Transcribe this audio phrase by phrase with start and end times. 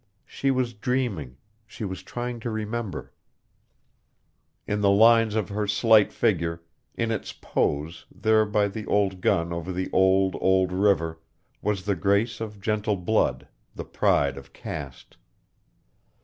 [0.25, 3.13] She was dreaming, she was trying to remember.
[4.65, 6.63] In the lines of her slight figure,
[6.95, 11.19] in its pose there by the old gun over the old, old river,
[11.61, 15.17] was the grace of gentle blood, the pride of caste.